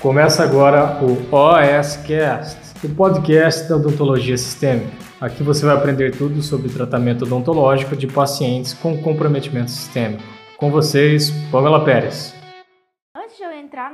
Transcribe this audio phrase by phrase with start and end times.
[0.00, 4.90] Começa agora o OSCast, o podcast da odontologia sistêmica.
[5.20, 10.22] Aqui você vai aprender tudo sobre tratamento odontológico de pacientes com comprometimento sistêmico.
[10.56, 12.39] Com vocês, Pamela Pérez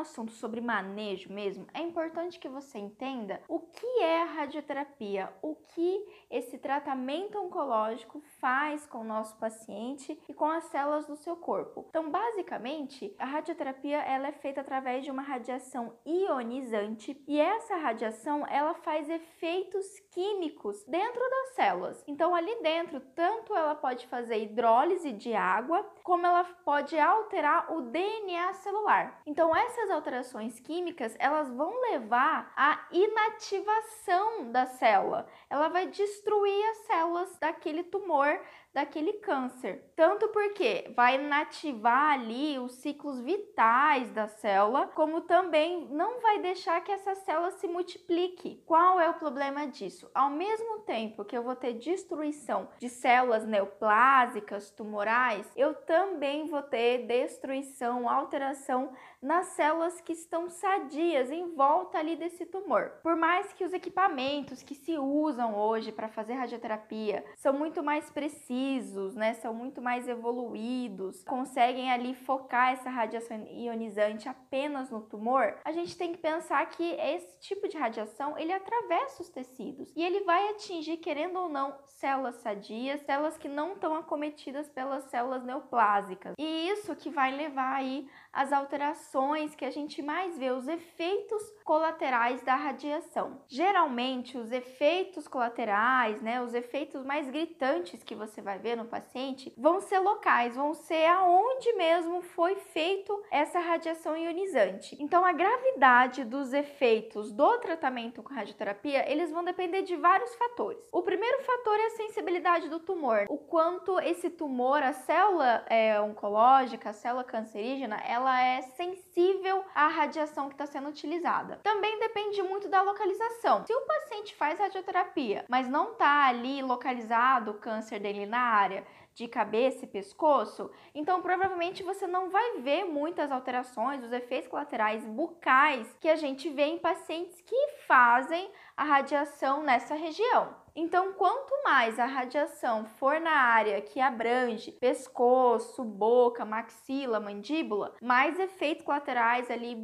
[0.00, 5.54] assunto sobre manejo mesmo, é importante que você entenda o que é a radioterapia, o
[5.54, 11.36] que esse tratamento oncológico faz com o nosso paciente e com as células do seu
[11.36, 11.86] corpo.
[11.88, 18.46] Então, basicamente, a radioterapia ela é feita através de uma radiação ionizante e essa radiação
[18.46, 22.04] ela faz efeitos químicos dentro das células.
[22.06, 27.82] Então, ali dentro, tanto ela pode fazer hidrólise de água, como ela pode alterar o
[27.82, 29.20] DNA celular.
[29.26, 35.26] Então, essas alterações químicas, elas vão levar à inativação da célula.
[35.48, 38.40] Ela vai destruir as células daquele tumor
[38.72, 39.92] daquele câncer.
[39.96, 46.80] Tanto porque vai inativar ali os ciclos vitais da célula, como também não vai deixar
[46.82, 48.62] que essa célula se multiplique.
[48.66, 50.10] Qual é o problema disso?
[50.14, 56.62] Ao mesmo tempo que eu vou ter destruição de células neoplásicas, tumorais, eu também vou
[56.62, 62.92] ter destruição, alteração nas células que estão sadias em volta ali desse tumor.
[63.02, 68.10] Por mais que os equipamentos que se usam hoje para fazer radioterapia são muito mais
[68.10, 75.00] precisos, precisos, né, são muito mais evoluídos, conseguem ali focar essa radiação ionizante apenas no
[75.00, 79.92] tumor, a gente tem que pensar que esse tipo de radiação ele atravessa os tecidos
[79.96, 85.04] e ele vai atingir, querendo ou não, células sadias, células que não estão acometidas pelas
[85.04, 86.34] células neoplásicas.
[86.38, 91.42] E isso que vai levar aí as alterações que a gente mais vê, os efeitos
[91.64, 93.42] colaterais da radiação.
[93.48, 99.52] Geralmente, os efeitos colaterais, né, os efeitos mais gritantes que você vai ver no paciente,
[99.56, 104.96] vão ser locais, vão ser aonde mesmo foi feito essa radiação ionizante.
[104.98, 110.88] Então, a gravidade dos efeitos do tratamento com radioterapia, eles vão depender de vários fatores.
[110.92, 116.00] O primeiro fator é a sensibilidade do tumor, o quanto esse tumor, a célula é,
[116.00, 121.58] oncológica, a célula cancerígena, ela ela é sensível à radiação que está sendo utilizada.
[121.62, 123.64] Também depende muito da localização.
[123.66, 128.84] Se o paciente faz radioterapia, mas não está ali localizado o câncer dele na área
[129.14, 135.04] de cabeça e pescoço, então provavelmente você não vai ver muitas alterações, os efeitos colaterais
[135.04, 140.54] bucais que a gente vê em pacientes que fazem a radiação nessa região.
[140.74, 148.38] Então, quanto mais a radiação for na área que abrange pescoço, boca, maxila, mandíbula, mais
[148.38, 149.76] efeitos colaterais ali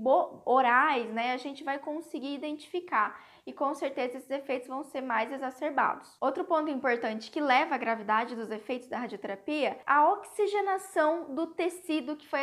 [0.44, 5.32] orais, né, a gente vai conseguir identificar e com certeza esses efeitos vão ser mais
[5.32, 6.16] exacerbados.
[6.20, 12.16] Outro ponto importante que leva à gravidade dos efeitos da radioterapia, a oxigenação do tecido
[12.16, 12.40] que foi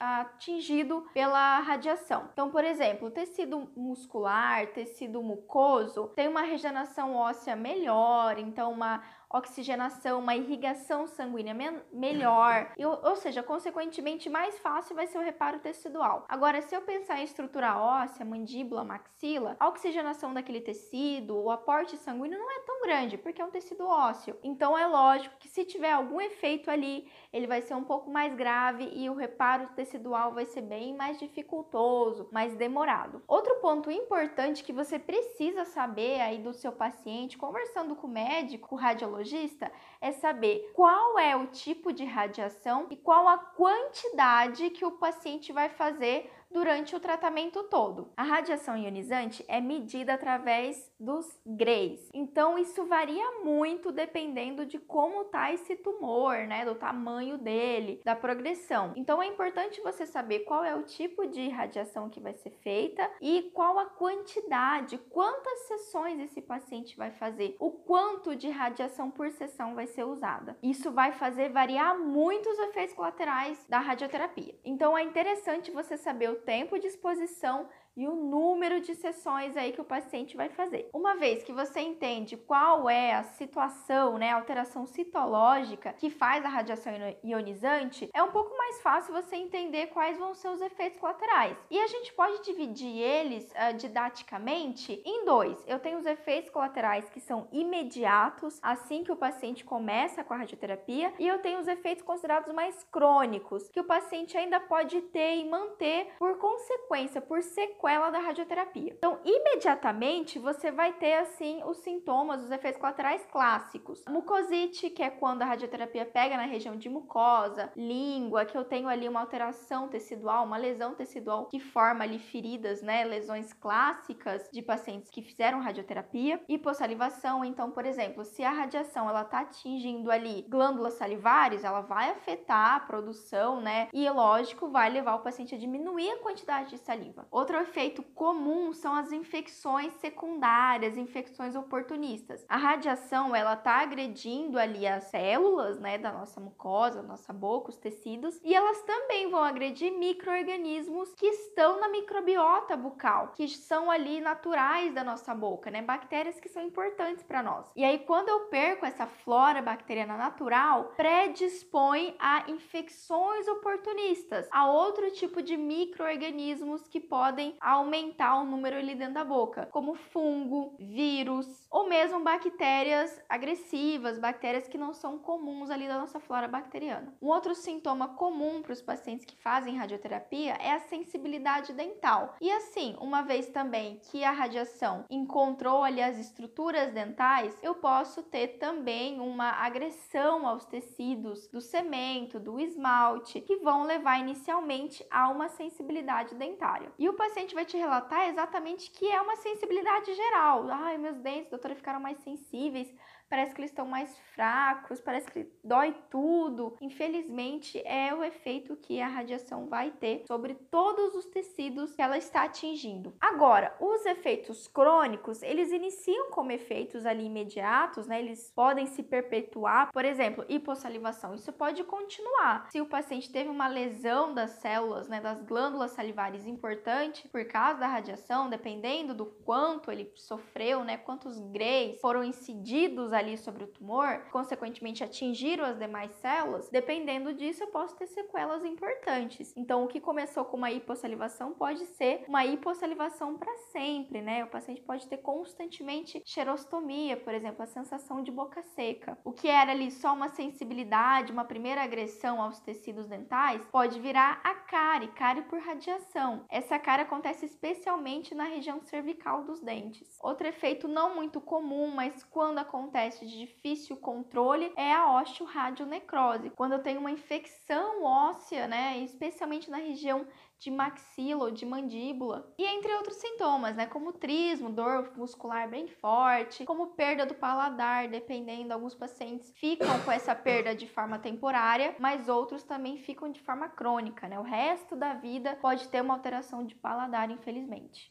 [0.00, 2.28] atingido pela radiação.
[2.32, 9.02] Então, por exemplo, tecido muscular, tecido mucoso, tem uma regeneração óssea melhor, então uma
[9.38, 15.22] oxigenação, uma irrigação sanguínea me melhor, e, ou seja, consequentemente mais fácil vai ser o
[15.22, 16.24] reparo tecidual.
[16.28, 21.96] Agora, se eu pensar em estrutura óssea, mandíbula, maxila, a oxigenação daquele tecido, o aporte
[21.96, 24.36] sanguíneo não é tão grande, porque é um tecido ósseo.
[24.42, 28.34] Então é lógico que se tiver algum efeito ali, ele vai ser um pouco mais
[28.34, 33.22] grave e o reparo tecidual vai ser bem mais dificultoso, mais demorado.
[33.26, 38.74] Outro ponto importante que você precisa saber aí do seu paciente, conversando com o médico,
[38.74, 44.70] o radiologista, oncologista é saber qual é o tipo de radiação e qual a quantidade
[44.70, 48.12] que o paciente vai fazer durante o tratamento todo.
[48.16, 52.08] A radiação ionizante é medida através dos grays.
[52.14, 58.14] Então isso varia muito dependendo de como tá esse tumor, né, do tamanho dele, da
[58.14, 58.92] progressão.
[58.94, 63.10] Então é importante você saber qual é o tipo de radiação que vai ser feita
[63.20, 69.28] e qual a quantidade, quantas sessões esse paciente vai fazer, o quanto de radiação por
[69.32, 70.56] sessão vai ser usada.
[70.62, 74.54] Isso vai fazer variar muito os efeitos colaterais da radioterapia.
[74.64, 79.72] Então é interessante você saber o tempo de exposição e o número de sessões aí
[79.72, 80.88] que o paciente vai fazer.
[80.92, 86.44] Uma vez que você entende qual é a situação, né, a alteração citológica que faz
[86.44, 86.92] a radiação
[87.22, 91.56] ionizante, é um pouco mais fácil você entender quais vão ser os efeitos colaterais.
[91.70, 95.62] E a gente pode dividir eles uh, didaticamente em dois.
[95.66, 100.38] Eu tenho os efeitos colaterais que são imediatos, assim que o paciente começa com a
[100.38, 105.36] radioterapia, e eu tenho os efeitos considerados mais crônicos, que o paciente ainda pode ter
[105.36, 108.94] e manter por consequência, por sequência sequela da radioterapia.
[108.96, 114.04] Então, imediatamente você vai ter assim os sintomas, os efeitos colaterais clássicos.
[114.08, 118.88] Mucosite, que é quando a radioterapia pega na região de mucosa, língua, que eu tenho
[118.88, 124.62] ali uma alteração tecidual, uma lesão tecidual que forma ali feridas, né, lesões clássicas de
[124.62, 126.40] pacientes que fizeram radioterapia.
[126.48, 132.10] Hipossalivação, então, por exemplo, se a radiação ela tá atingindo ali glândulas salivares, ela vai
[132.10, 133.88] afetar a produção, né?
[133.92, 137.26] E lógico, vai levar o paciente a diminuir a quantidade de saliva.
[137.30, 142.46] Outro efeito comum são as infecções secundárias, infecções oportunistas.
[142.48, 147.76] A radiação, ela tá agredindo ali as células, né, da nossa mucosa, nossa boca, os
[147.76, 154.20] tecidos, e elas também vão agredir microorganismos que estão na microbiota bucal, que são ali
[154.20, 155.82] naturais da nossa boca, né?
[155.82, 157.72] Bactérias que são importantes para nós.
[157.74, 165.10] E aí quando eu perco essa flora bacteriana natural, predispõe a infecções oportunistas, a outro
[165.10, 171.66] tipo de microorganismos que podem aumentar o número ali dentro da boca, como fungo, vírus
[171.70, 177.14] ou mesmo bactérias agressivas, bactérias que não são comuns ali da nossa flora bacteriana.
[177.20, 182.36] Um outro sintoma comum para os pacientes que fazem radioterapia é a sensibilidade dental.
[182.40, 188.22] E assim, uma vez também que a radiação encontrou ali as estruturas dentais, eu posso
[188.22, 195.28] ter também uma agressão aos tecidos do cemento, do esmalte, que vão levar inicialmente a
[195.28, 196.92] uma sensibilidade dentária.
[196.98, 200.68] E o paciente vai te relatar exatamente que é uma sensibilidade geral.
[200.70, 202.92] Ai, meus dentes, doutora, ficaram mais sensíveis
[203.28, 206.76] parece que eles estão mais fracos, parece que dói tudo.
[206.80, 212.18] Infelizmente, é o efeito que a radiação vai ter sobre todos os tecidos que ela
[212.18, 213.14] está atingindo.
[213.20, 218.20] Agora, os efeitos crônicos, eles iniciam como efeitos ali imediatos, né?
[218.20, 219.92] Eles podem se perpetuar.
[219.92, 222.68] Por exemplo, hipossalivação, isso pode continuar.
[222.70, 227.80] Se o paciente teve uma lesão das células, né, das glândulas salivares importante por causa
[227.80, 233.68] da radiação, dependendo do quanto ele sofreu, né, quantos greys foram incididos ali sobre o
[233.68, 239.52] tumor, consequentemente atingiram as demais células, dependendo disso eu posso ter sequelas importantes.
[239.56, 244.44] Então, o que começou com uma hipossalivação pode ser uma hipossalivação para sempre, né?
[244.44, 249.18] O paciente pode ter constantemente xerostomia, por exemplo, a sensação de boca seca.
[249.24, 254.40] O que era ali só uma sensibilidade, uma primeira agressão aos tecidos dentais, pode virar
[254.44, 256.44] a cárie, cárie por radiação.
[256.50, 260.18] Essa cárie acontece especialmente na região cervical dos dentes.
[260.20, 266.50] Outro efeito não muito comum, mas quando acontece acontece de difícil controle é a osteoradionecrose,
[266.50, 270.26] quando eu tenho uma infecção óssea, né, especialmente na região
[270.58, 275.86] de maxila ou de mandíbula, e entre outros sintomas, né, como trismo, dor muscular bem
[275.86, 281.94] forte, como perda do paladar, dependendo, alguns pacientes ficam com essa perda de forma temporária,
[281.98, 284.38] mas outros também ficam de forma crônica, né?
[284.38, 288.10] O resto da vida pode ter uma alteração de paladar, infelizmente.